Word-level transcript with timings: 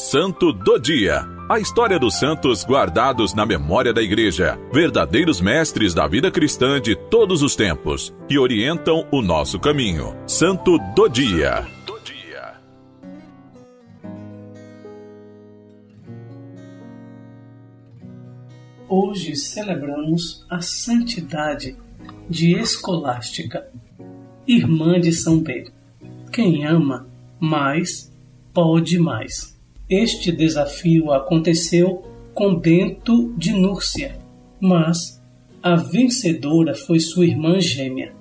Santo 0.00 0.50
do 0.50 0.78
Dia. 0.78 1.28
A 1.46 1.60
história 1.60 1.98
dos 1.98 2.18
santos 2.18 2.64
guardados 2.64 3.34
na 3.34 3.44
memória 3.44 3.92
da 3.92 4.00
Igreja, 4.00 4.58
verdadeiros 4.72 5.42
mestres 5.42 5.92
da 5.92 6.08
vida 6.08 6.30
cristã 6.30 6.80
de 6.80 6.96
todos 6.96 7.42
os 7.42 7.54
tempos, 7.54 8.10
que 8.26 8.38
orientam 8.38 9.06
o 9.12 9.20
nosso 9.20 9.60
caminho. 9.60 10.16
Santo 10.26 10.78
do 10.96 11.06
Dia. 11.06 11.66
Hoje 18.88 19.36
celebramos 19.36 20.46
a 20.48 20.62
santidade 20.62 21.76
de 22.26 22.58
Escolástica, 22.58 23.70
irmã 24.46 24.98
de 24.98 25.12
São 25.12 25.42
Pedro. 25.42 25.74
Quem 26.32 26.64
ama 26.64 27.06
mais, 27.38 28.10
pode 28.54 28.98
mais. 28.98 29.59
Este 29.90 30.30
desafio 30.30 31.10
aconteceu 31.10 32.04
com 32.32 32.54
Bento 32.54 33.34
de 33.36 33.52
Núrcia, 33.52 34.16
mas 34.60 35.20
a 35.60 35.74
vencedora 35.74 36.76
foi 36.76 37.00
sua 37.00 37.26
irmã 37.26 37.58
gêmea, 37.58 38.14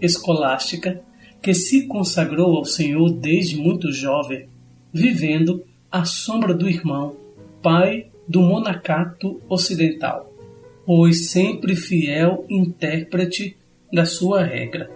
Escolástica, 0.00 1.02
que 1.42 1.52
se 1.52 1.88
consagrou 1.88 2.56
ao 2.56 2.64
Senhor 2.64 3.10
desde 3.10 3.56
muito 3.56 3.90
jovem, 3.90 4.48
vivendo 4.92 5.64
à 5.90 6.04
sombra 6.04 6.54
do 6.54 6.68
irmão, 6.68 7.16
pai 7.60 8.06
do 8.28 8.40
monacato 8.40 9.40
ocidental, 9.48 10.32
pois 10.84 11.30
sempre 11.30 11.74
fiel 11.74 12.44
intérprete 12.48 13.56
da 13.92 14.04
sua 14.04 14.44
regra. 14.44 14.88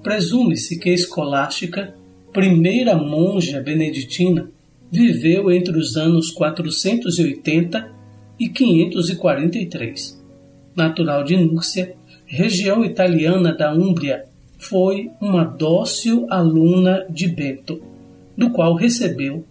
Presume-se 0.00 0.78
que 0.78 0.90
Escolástica, 0.90 1.92
primeira 2.32 2.94
monja 2.94 3.60
beneditina, 3.60 4.54
viveu 4.90 5.50
entre 5.50 5.76
os 5.76 5.96
anos 5.96 6.30
480 6.30 7.90
e 8.38 8.48
543. 8.48 10.22
Natural 10.74 11.24
de 11.24 11.36
Núrcia, 11.36 11.94
região 12.26 12.84
italiana 12.84 13.54
da 13.54 13.72
Úmbria, 13.72 14.24
foi 14.58 15.10
uma 15.20 15.44
dócil 15.44 16.26
aluna 16.30 17.06
de 17.10 17.28
Bento, 17.28 17.80
do 18.36 18.50
qual 18.50 18.74
recebeu 18.74 19.44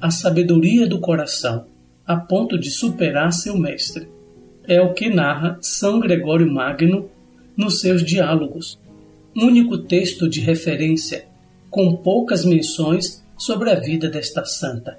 a 0.00 0.10
sabedoria 0.10 0.86
do 0.86 0.98
coração, 0.98 1.66
a 2.06 2.16
ponto 2.16 2.58
de 2.58 2.70
superar 2.70 3.32
seu 3.32 3.56
mestre. 3.56 4.08
É 4.66 4.80
o 4.80 4.92
que 4.92 5.08
narra 5.08 5.58
São 5.60 6.00
Gregório 6.00 6.50
Magno 6.50 7.08
nos 7.56 7.80
seus 7.80 8.04
diálogos, 8.04 8.78
único 9.36 9.78
texto 9.78 10.28
de 10.28 10.40
referência, 10.40 11.26
com 11.70 11.96
poucas 11.96 12.44
menções 12.44 13.21
sobre 13.36 13.70
a 13.70 13.74
vida 13.74 14.08
desta 14.08 14.44
santa. 14.44 14.98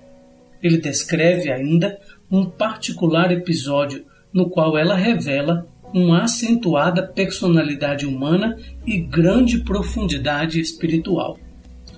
Ele 0.61 0.77
descreve 0.77 1.51
ainda 1.51 1.99
um 2.31 2.45
particular 2.45 3.31
episódio 3.31 4.05
no 4.33 4.49
qual 4.49 4.77
ela 4.77 4.95
revela 4.95 5.67
uma 5.93 6.23
acentuada 6.23 7.05
personalidade 7.05 8.05
humana 8.05 8.57
e 8.85 8.97
grande 8.99 9.59
profundidade 9.59 10.59
espiritual. 10.59 11.37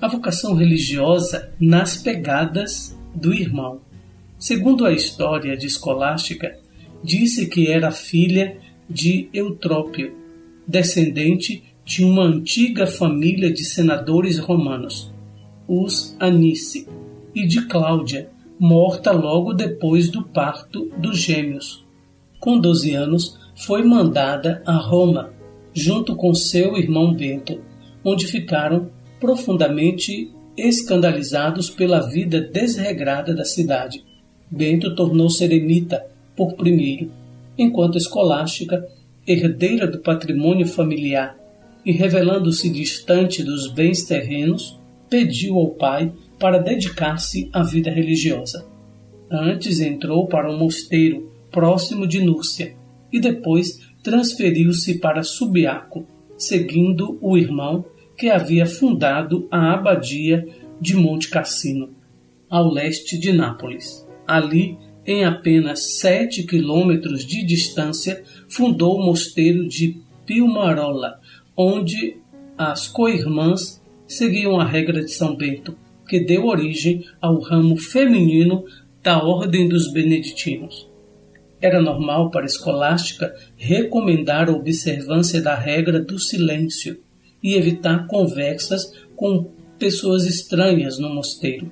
A 0.02 0.08
vocação 0.08 0.54
religiosa 0.54 1.54
nas 1.60 1.96
pegadas 1.96 2.98
do 3.14 3.34
irmão. 3.34 3.80
Segundo 4.38 4.86
a 4.86 4.92
história 4.92 5.56
de 5.56 5.66
Escolástica, 5.68 6.60
disse 7.02 7.48
que 7.48 7.72
era 7.72 7.90
filha 7.92 8.58
de 8.90 9.30
Eutrópio, 9.34 10.14
descendente 10.68 11.64
de 11.86 12.04
uma 12.04 12.24
antiga 12.24 12.86
família 12.86 13.52
de 13.54 13.64
senadores 13.64 14.38
romanos 14.38 15.15
os 15.68 16.16
Anice, 16.20 16.88
e 17.34 17.46
de 17.46 17.66
Cláudia, 17.68 18.30
morta 18.60 19.12
logo 19.12 19.54
depois 19.54 20.10
do 20.10 20.24
parto 20.24 20.90
dos 20.98 21.20
gêmeos. 21.20 21.86
Com 22.40 22.58
12 22.58 22.94
anos, 22.94 23.38
foi 23.56 23.84
mandada 23.84 24.62
a 24.66 24.76
Roma, 24.76 25.34
junto 25.74 26.16
com 26.16 26.34
seu 26.34 26.78
irmão 26.78 27.14
Bento, 27.14 27.60
onde 28.04 28.28
ficaram 28.28 28.90
profundamente 29.20 30.32
escandalizados 30.58 31.70
pela 31.70 32.00
vida 32.00 32.40
desregrada 32.40 33.34
da 33.34 33.44
cidade. 33.44 34.04
Bento 34.50 34.96
tornou-se 34.96 35.44
eremita 35.44 36.06
por 36.36 36.54
primeiro, 36.54 37.12
enquanto 37.58 37.98
escolástica, 37.98 38.88
herdeira 39.28 39.88
do 39.88 40.00
patrimônio 40.00 40.68
familiar 40.68 41.36
e 41.86 41.92
revelando-se 41.92 42.70
distante 42.70 43.44
dos 43.44 43.68
bens 43.68 44.04
terrenos, 44.04 44.80
pediu 45.10 45.58
ao 45.58 45.70
pai 45.70 46.12
para 46.40 46.60
dedicar-se 46.60 47.50
à 47.54 47.64
vida 47.64 47.90
religiosa. 47.90 48.66
Antes 49.30 49.80
entrou 49.80 50.28
para 50.28 50.52
um 50.52 50.58
mosteiro 50.58 51.32
próximo 51.52 52.08
de 52.08 52.22
Núrcia 52.22 52.76
e 53.12 53.20
depois 53.20 53.80
transferiu-se 54.04 55.00
para 55.00 55.24
Subiaco, 55.24 56.06
seguindo 56.38 57.18
o 57.22 57.38
irmão 57.38 57.86
que 58.18 58.30
havia 58.30 58.66
fundado 58.66 59.48
a 59.50 59.74
abadia 59.74 60.46
de 60.80 60.96
Monte 60.96 61.30
Cassino, 61.30 61.90
ao 62.50 62.72
leste 62.72 63.18
de 63.18 63.32
Nápoles. 63.32 64.08
Ali, 64.28 64.78
em 65.06 65.24
apenas 65.24 65.98
sete 65.98 66.44
quilômetros 66.44 67.26
de 67.26 67.44
distância, 67.44 68.24
fundou 68.48 68.98
o 68.98 69.06
mosteiro 69.06 69.68
de 69.68 69.98
Pilmarola, 70.26 71.20
onde 71.56 72.18
as 72.58 72.88
co-irmãs 72.88 73.82
seguiam 74.08 74.60
a 74.60 74.66
regra 74.66 75.04
de 75.04 75.12
São 75.12 75.36
Bento, 75.36 75.78
que 76.08 76.20
deu 76.20 76.46
origem 76.46 77.06
ao 77.20 77.40
ramo 77.40 77.78
feminino 77.78 78.64
da 79.02 79.24
Ordem 79.24 79.68
dos 79.68 79.92
Beneditinos. 79.92 80.90
Era 81.62 81.82
normal 81.82 82.30
para 82.30 82.44
a 82.44 82.46
escolástica 82.46 83.34
recomendar 83.56 84.50
a 84.50 84.54
observância 84.54 85.42
da 85.42 85.56
regra 85.56 86.00
do 86.00 86.20
silêncio 86.20 87.00
e 87.42 87.54
evitar 87.54 88.08
conversas 88.08 88.92
com 89.16 89.52
pessoas 89.80 90.26
estranhas 90.26 91.00
no 91.00 91.14
mosteiro, 91.14 91.72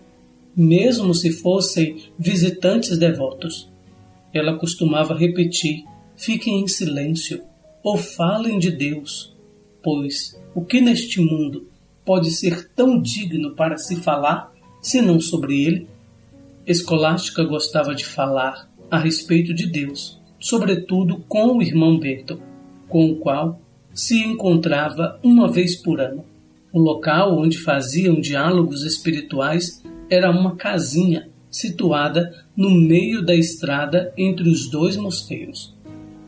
mesmo 0.56 1.14
se 1.14 1.32
fossem 1.32 1.98
visitantes 2.18 2.98
devotos. 2.98 3.72
Ela 4.34 4.58
costumava 4.58 5.16
repetir: 5.16 5.84
fiquem 6.16 6.62
em 6.62 6.68
silêncio 6.68 7.44
ou 7.84 7.98
falem 7.98 8.58
de 8.60 8.72
Deus, 8.72 9.36
pois 9.82 10.40
o 10.56 10.64
que 10.64 10.80
neste 10.80 11.20
mundo 11.20 11.73
pode 12.06 12.32
ser 12.32 12.70
tão 12.70 13.02
digno 13.02 13.56
para 13.56 13.78
se 13.78 13.96
falar, 13.98 14.52
senão 14.82 15.20
sobre 15.20 15.64
ele? 15.64 15.88
Escolástica 16.66 17.44
gostava 17.44 17.94
de 17.94 18.06
falar 18.06 18.70
a 18.90 18.98
respeito 18.98 19.54
de 19.54 19.66
Deus, 19.66 20.22
sobretudo 20.40 21.24
com 21.28 21.58
o 21.58 21.62
irmão 21.62 21.98
Bento, 21.98 22.40
com 22.88 23.12
o 23.12 23.16
qual 23.16 23.60
se 23.94 24.18
encontrava 24.18 25.20
uma 25.24 25.52
vez 25.52 25.76
por 25.76 26.00
ano. 26.00 26.26
O 26.72 26.80
local 26.80 27.38
onde 27.38 27.58
faziam 27.60 28.20
diálogos 28.20 28.84
espirituais 28.84 29.84
era 30.10 30.32
uma 30.32 30.56
casinha 30.56 31.30
situada 31.50 32.34
no 32.58 32.72
meio 32.72 33.24
da 33.24 33.36
estrada 33.36 34.12
entre 34.18 34.50
os 34.50 34.70
dois 34.70 34.98
mosteiros. 34.98 35.76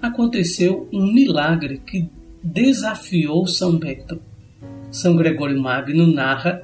Aconteceu 0.01 0.87
um 0.93 1.11
milagre 1.11 1.79
que 1.79 2.07
desafiou 2.43 3.47
São 3.47 3.77
Bento. 3.77 4.21
São 4.91 5.15
Gregório 5.15 5.59
Magno 5.61 6.07
narra 6.07 6.63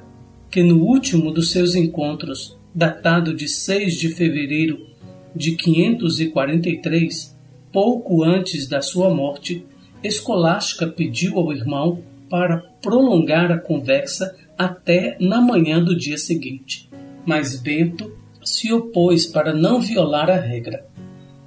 que 0.50 0.62
no 0.62 0.82
último 0.82 1.32
dos 1.32 1.50
seus 1.50 1.74
encontros, 1.74 2.58
datado 2.74 3.34
de 3.34 3.48
6 3.48 3.94
de 3.94 4.10
fevereiro 4.10 4.86
de 5.34 5.52
543, 5.52 7.36
pouco 7.72 8.22
antes 8.22 8.68
da 8.68 8.82
sua 8.82 9.12
morte, 9.14 9.64
Escolástica 10.02 10.86
pediu 10.86 11.38
ao 11.38 11.52
irmão 11.52 12.02
para 12.28 12.58
prolongar 12.82 13.50
a 13.50 13.58
conversa 13.58 14.36
até 14.58 15.16
na 15.20 15.40
manhã 15.40 15.82
do 15.82 15.96
dia 15.96 16.18
seguinte. 16.18 16.90
Mas 17.24 17.58
Bento 17.60 18.12
se 18.44 18.72
opôs 18.72 19.26
para 19.26 19.54
não 19.54 19.80
violar 19.80 20.28
a 20.28 20.36
regra. 20.36 20.84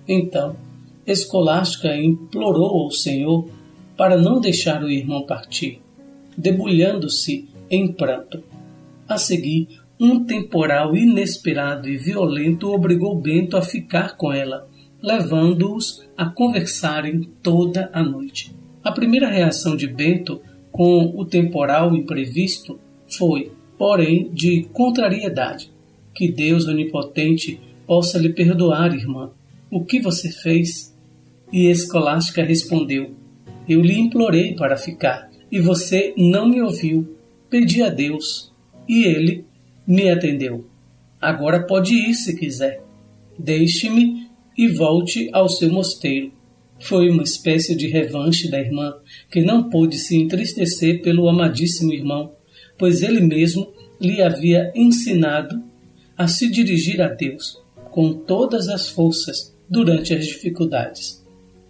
Então, 0.08 0.56
Escolástica 1.06 1.96
implorou 1.96 2.84
ao 2.84 2.92
Senhor 2.92 3.48
para 3.96 4.18
não 4.18 4.40
deixar 4.40 4.84
o 4.84 4.90
irmão 4.90 5.26
partir 5.26 5.85
debulhando-se 6.38 7.48
em 7.70 7.92
pranto. 7.92 8.44
A 9.08 9.18
seguir, 9.18 9.68
um 10.00 10.26
temporal 10.26 10.96
inesperado 10.96 11.88
e 11.88 11.96
violento 11.96 12.72
obrigou 12.72 13.20
Bento 13.20 13.56
a 13.56 13.62
ficar 13.62 14.18
com 14.18 14.32
ela, 14.34 14.68
levando-os 15.02 16.04
a 16.18 16.26
conversarem 16.26 17.30
toda 17.42 17.90
a 17.94 18.04
noite. 18.04 18.54
A 18.84 18.92
primeira 18.92 19.30
reação 19.30 19.76
de 19.76 19.88
Bento 19.88 20.42
com 20.72 21.14
o 21.16 21.24
temporal 21.24 21.96
imprevisto 21.96 22.80
foi, 23.18 23.52
porém, 23.78 24.30
de 24.34 24.68
contrariedade. 24.74 25.72
Que 26.14 26.32
Deus 26.32 26.68
onipotente 26.68 27.60
possa 27.88 28.18
lhe 28.18 28.30
perdoar, 28.30 28.94
irmã. 28.94 29.32
O 29.72 29.86
que 29.86 30.00
você 30.02 30.30
fez? 30.30 30.94
E 31.52 31.70
Escolástica 31.70 32.44
respondeu: 32.44 33.16
Eu 33.68 33.82
lhe 33.82 33.98
implorei 33.98 34.56
para 34.56 34.76
ficar 34.76 35.30
e 35.56 35.60
você 35.62 36.14
não 36.18 36.50
me 36.50 36.62
ouviu. 36.62 37.16
Pedi 37.50 37.82
a 37.82 37.88
Deus 37.88 38.52
e 38.90 39.06
ele 39.06 39.46
me 39.88 40.10
atendeu. 40.10 40.66
Agora 41.22 41.66
pode 41.66 41.94
ir 41.94 42.14
se 42.14 42.36
quiser. 42.36 42.84
Deixe-me 43.40 44.28
e 44.58 44.68
volte 44.68 45.30
ao 45.32 45.48
seu 45.48 45.72
mosteiro. 45.72 46.34
Foi 46.78 47.10
uma 47.10 47.24
espécie 47.24 47.74
de 47.74 47.88
revanche 47.88 48.52
da 48.52 48.60
irmã, 48.60 48.96
que 49.32 49.42
não 49.42 49.70
pôde 49.70 49.98
se 49.98 50.18
entristecer 50.18 51.02
pelo 51.02 51.30
amadíssimo 51.30 51.94
irmão, 51.94 52.34
pois 52.78 53.02
ele 53.02 53.22
mesmo 53.22 53.72
lhe 53.98 54.22
havia 54.22 54.74
ensinado 54.76 55.64
a 56.18 56.28
se 56.28 56.52
dirigir 56.52 57.02
a 57.02 57.08
Deus 57.08 57.64
com 57.92 58.12
todas 58.12 58.68
as 58.68 58.90
forças 58.90 59.56
durante 59.70 60.14
as 60.14 60.28
dificuldades. 60.28 61.26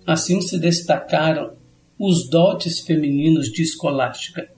Assim 0.08 0.42
se 0.42 0.58
destacaram 0.58 1.54
os 1.97 2.30
dotes 2.30 2.80
femininos 2.80 3.51
de 3.51 3.62
escolástica, 3.62 4.50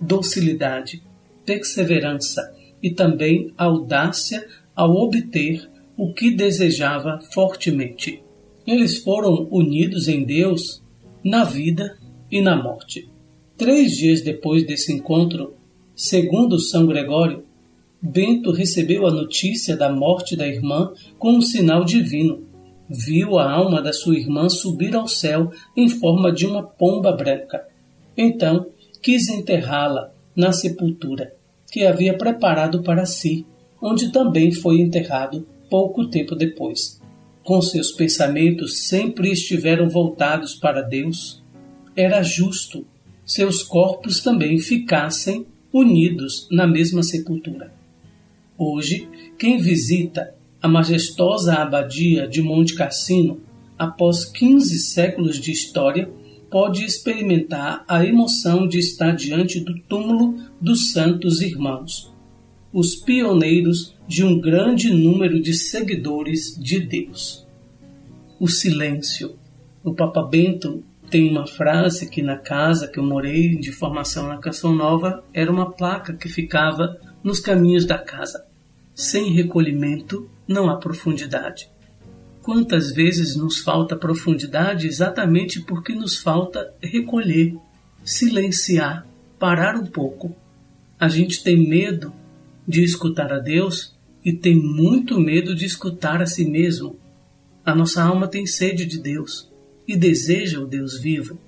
docilidade, 0.00 1.02
perseverança 1.44 2.52
e 2.82 2.90
também 2.90 3.52
audácia 3.56 4.46
ao 4.74 4.94
obter 4.94 5.68
o 5.96 6.12
que 6.12 6.30
desejava 6.30 7.20
fortemente. 7.32 8.22
Eles 8.66 8.98
foram 8.98 9.48
unidos 9.50 10.08
em 10.08 10.24
Deus 10.24 10.82
na 11.22 11.44
vida 11.44 11.98
e 12.30 12.40
na 12.40 12.60
morte. 12.60 13.08
Três 13.56 13.92
dias 13.92 14.22
depois 14.22 14.66
desse 14.66 14.92
encontro, 14.92 15.54
segundo 15.94 16.58
São 16.58 16.86
Gregório, 16.86 17.44
Bento 18.00 18.50
recebeu 18.50 19.06
a 19.06 19.10
notícia 19.10 19.76
da 19.76 19.92
morte 19.92 20.34
da 20.34 20.48
irmã 20.48 20.90
com 21.18 21.32
um 21.32 21.42
sinal 21.42 21.84
divino. 21.84 22.46
Viu 22.92 23.38
a 23.38 23.48
alma 23.48 23.80
da 23.80 23.92
sua 23.92 24.18
irmã 24.18 24.48
subir 24.48 24.96
ao 24.96 25.06
céu 25.06 25.52
em 25.76 25.88
forma 25.88 26.32
de 26.32 26.44
uma 26.44 26.64
pomba 26.64 27.12
branca. 27.12 27.64
Então 28.16 28.66
quis 29.00 29.28
enterrá-la 29.28 30.12
na 30.34 30.52
sepultura 30.52 31.32
que 31.70 31.86
havia 31.86 32.18
preparado 32.18 32.82
para 32.82 33.06
si, 33.06 33.46
onde 33.80 34.10
também 34.10 34.50
foi 34.50 34.80
enterrado 34.80 35.46
pouco 35.70 36.08
tempo 36.08 36.34
depois. 36.34 37.00
Com 37.44 37.62
seus 37.62 37.92
pensamentos 37.92 38.88
sempre 38.88 39.30
estiveram 39.30 39.88
voltados 39.88 40.56
para 40.56 40.82
Deus. 40.82 41.40
Era 41.94 42.24
justo 42.24 42.84
seus 43.24 43.62
corpos 43.62 44.20
também 44.20 44.58
ficassem 44.58 45.46
unidos 45.72 46.48
na 46.50 46.66
mesma 46.66 47.04
sepultura. 47.04 47.72
Hoje, 48.58 49.08
quem 49.38 49.58
visita 49.58 50.34
a 50.62 50.68
majestosa 50.68 51.54
abadia 51.54 52.28
de 52.28 52.42
Monte 52.42 52.74
Cassino, 52.74 53.40
após 53.78 54.24
15 54.24 54.78
séculos 54.78 55.40
de 55.40 55.50
história, 55.50 56.10
pode 56.50 56.84
experimentar 56.84 57.84
a 57.88 58.04
emoção 58.04 58.68
de 58.68 58.78
estar 58.78 59.12
diante 59.12 59.60
do 59.60 59.80
túmulo 59.82 60.36
dos 60.60 60.92
santos 60.92 61.40
irmãos, 61.40 62.12
os 62.72 62.94
pioneiros 62.94 63.94
de 64.06 64.24
um 64.24 64.38
grande 64.38 64.92
número 64.92 65.40
de 65.40 65.54
seguidores 65.54 66.56
de 66.58 66.80
Deus. 66.80 67.46
O 68.38 68.48
silêncio. 68.48 69.36
O 69.82 69.94
Papa 69.94 70.22
Bento 70.22 70.82
tem 71.08 71.30
uma 71.30 71.46
frase 71.46 72.08
que 72.08 72.20
na 72.20 72.36
casa 72.36 72.86
que 72.86 72.98
eu 72.98 73.04
morei 73.04 73.56
de 73.56 73.72
formação 73.72 74.28
na 74.28 74.38
Canção 74.38 74.74
Nova 74.74 75.24
era 75.32 75.50
uma 75.50 75.70
placa 75.70 76.12
que 76.12 76.28
ficava 76.28 76.98
nos 77.22 77.40
caminhos 77.40 77.86
da 77.86 77.98
casa. 77.98 78.44
Sem 78.94 79.32
recolhimento 79.32 80.28
não 80.50 80.68
há 80.68 80.76
profundidade. 80.76 81.70
Quantas 82.42 82.90
vezes 82.90 83.36
nos 83.36 83.60
falta 83.60 83.96
profundidade 83.96 84.88
exatamente 84.88 85.60
porque 85.60 85.94
nos 85.94 86.18
falta 86.18 86.74
recolher, 86.82 87.54
silenciar, 88.02 89.06
parar 89.38 89.76
um 89.76 89.86
pouco. 89.86 90.34
A 90.98 91.08
gente 91.08 91.44
tem 91.44 91.68
medo 91.68 92.12
de 92.66 92.82
escutar 92.82 93.32
a 93.32 93.38
Deus 93.38 93.96
e 94.24 94.32
tem 94.32 94.56
muito 94.56 95.20
medo 95.20 95.54
de 95.54 95.64
escutar 95.64 96.20
a 96.20 96.26
si 96.26 96.44
mesmo. 96.44 96.98
A 97.64 97.72
nossa 97.72 98.02
alma 98.02 98.26
tem 98.26 98.44
sede 98.44 98.84
de 98.84 98.98
Deus 98.98 99.48
e 99.86 99.96
deseja 99.96 100.58
o 100.58 100.66
Deus 100.66 100.98
vivo. 100.98 101.38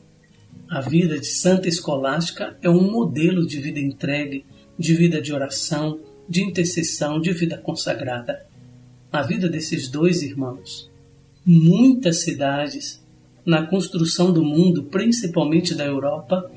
A 0.71 0.81
vida 0.81 1.19
de 1.19 1.27
Santa 1.27 1.69
Escolástica 1.69 2.57
é 2.63 2.71
um 2.71 2.89
modelo 2.89 3.45
de 3.45 3.61
vida 3.61 3.81
entregue, 3.81 4.47
de 4.79 4.95
vida 4.95 5.21
de 5.21 5.33
oração, 5.33 5.99
de 6.29 6.45
intercessão, 6.45 7.21
de 7.21 7.33
vida 7.33 7.59
consagrada. 7.59 8.52
A 9.13 9.21
vida 9.21 9.47
desses 9.47 9.91
dois 9.91 10.23
irmãos. 10.23 10.91
Muitas 11.45 12.23
cidades, 12.23 13.05
na 13.45 13.67
construção 13.67 14.33
do 14.33 14.43
mundo, 14.43 14.85
principalmente 14.85 15.75
da 15.75 15.85
Europa, 15.85 16.51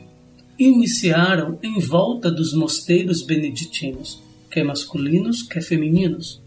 iniciaram 0.57 1.60
em 1.62 1.81
volta 1.81 2.31
dos 2.31 2.54
mosteiros 2.54 3.24
beneditinos, 3.24 4.24
quer 4.50 4.63
masculinos, 4.63 5.44
quer 5.44 5.62
femininos. 5.62 6.42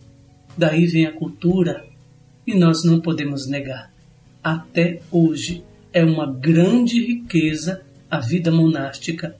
Daí 0.56 0.86
vem 0.86 1.04
a 1.04 1.12
cultura, 1.12 1.84
e 2.46 2.54
nós 2.54 2.82
não 2.84 3.02
podemos 3.02 3.46
negar. 3.46 3.92
Até 4.42 5.02
hoje 5.12 5.62
é 5.92 6.02
uma 6.02 6.24
grande 6.24 7.04
riqueza 7.04 7.82
a 8.10 8.18
vida 8.18 8.50
monástica, 8.50 9.36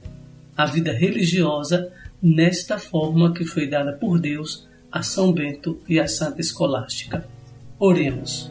a 0.54 0.66
vida 0.66 0.92
religiosa 0.92 1.90
nesta 2.22 2.78
forma 2.78 3.32
que 3.32 3.46
foi 3.46 3.66
dada 3.66 3.94
por 3.94 4.20
Deus 4.20 4.67
a 4.90 5.02
São 5.02 5.32
Bento 5.32 5.78
e 5.86 6.00
a 6.00 6.08
Santa 6.08 6.40
Escolástica. 6.40 7.28
Oremos. 7.78 8.50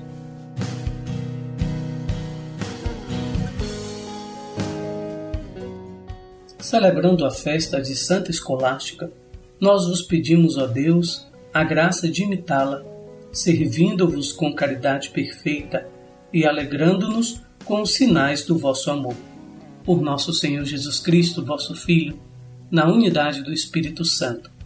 Celebrando 6.60 7.26
a 7.26 7.32
festa 7.32 7.82
de 7.82 7.96
Santa 7.96 8.30
Escolástica, 8.30 9.12
nós 9.60 9.88
vos 9.88 10.04
pedimos, 10.04 10.58
ó 10.58 10.68
Deus, 10.68 11.28
a 11.52 11.64
graça 11.64 12.08
de 12.08 12.24
imitá-la, 12.24 12.84
servindo-vos 13.32 14.32
com 14.32 14.54
caridade 14.54 15.10
perfeita 15.10 15.88
e 16.32 16.46
alegrando-nos 16.46 17.42
com 17.66 17.82
os 17.82 17.96
sinais 17.96 18.44
do 18.44 18.58
vosso 18.58 18.92
amor. 18.92 19.16
Por 19.84 20.02
nosso 20.02 20.34
Senhor 20.34 20.64
Jesus 20.66 21.00
Cristo, 21.00 21.44
vosso 21.44 21.74
Filho, 21.74 22.20
na 22.70 22.88
unidade 22.88 23.42
do 23.42 23.54
Espírito 23.54 24.06
Santo. 24.06 24.57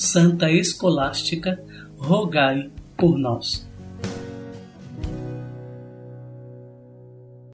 Santa 0.00 0.50
Escolástica, 0.50 1.62
rogai 1.98 2.70
por 2.96 3.18
nós. 3.18 3.69